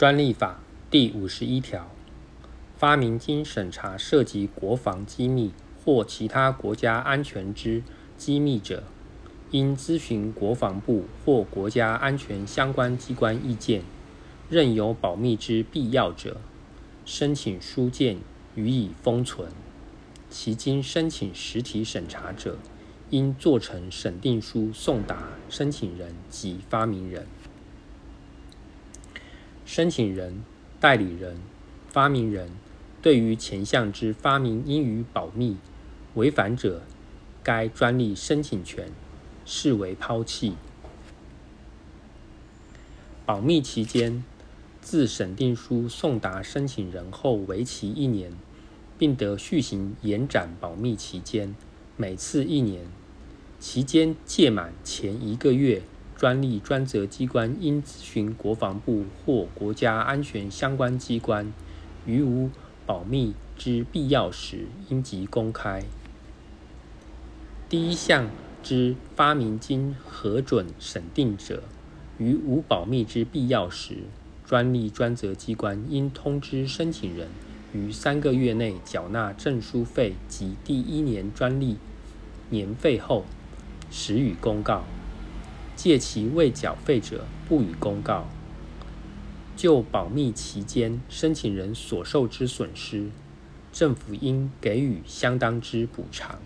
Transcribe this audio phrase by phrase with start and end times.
[0.00, 0.58] 专利法
[0.90, 1.90] 第五十一条，
[2.74, 5.52] 发明经审查涉及国防机密
[5.84, 7.82] 或其他国家安全之
[8.16, 8.82] 机密者，
[9.50, 13.82] 应咨询国防部或国家安全相关机关意见，
[14.48, 16.38] 任有保密之必要者，
[17.04, 18.16] 申请书件
[18.54, 19.50] 予以封存。
[20.30, 22.56] 其经申请实体审查者，
[23.10, 27.26] 应做成审定书送达申请人及发明人。
[29.72, 30.42] 申请人、
[30.80, 31.36] 代理人、
[31.90, 32.50] 发明人
[33.00, 35.58] 对于前项之发明应予保密，
[36.14, 36.82] 违反者，
[37.44, 38.90] 该专利申请权
[39.46, 40.54] 视为抛弃。
[43.24, 44.24] 保密期间，
[44.82, 48.32] 自审定书送达申请人后为期一年，
[48.98, 51.54] 并得续行延展保密期间，
[51.96, 52.86] 每次一年。
[53.60, 55.82] 期间届满前一个月。
[56.20, 61.50] 专利专责机关应咨询国防部或国家安全相关机关，
[62.04, 62.50] 于无
[62.84, 65.82] 保密之必要时，应即公开。
[67.70, 68.28] 第一项
[68.62, 71.62] 之发明经核准审定者，
[72.18, 74.00] 于无保密之必要时，
[74.44, 77.28] 专利专责机关应通知申请人，
[77.72, 81.78] 于三个月内缴纳证书费及第一年专利
[82.50, 83.24] 年费后，
[83.90, 84.84] 时予公告。
[85.82, 88.28] 借其未缴费者，不予公告。
[89.56, 93.06] 就保密期间申请人所受之损失，
[93.72, 96.38] 政府应给予相当之补偿。